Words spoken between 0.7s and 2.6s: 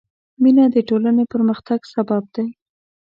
د ټولنې پرمختګ سبب دی.